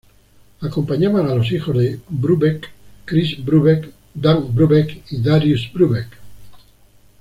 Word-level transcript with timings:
Acompañaban 0.61 1.27
a 1.27 1.35
los 1.35 1.51
hijos 1.51 1.77
de 1.77 1.99
Brubeck, 2.09 2.71
Chris 3.05 3.45
Brubeck, 3.45 3.91
Dan 4.15 4.47
Brubeck 4.51 5.03
y 5.11 5.21
Darius 5.21 5.71
Brubeck. 5.71 6.09